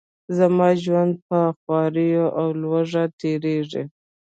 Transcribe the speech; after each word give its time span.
زما 0.37 0.69
ژوند 0.83 1.13
په 1.27 1.39
خواریو 1.57 2.25
او 2.39 2.47
لوږه 2.61 3.03
تیریږي. 3.19 3.83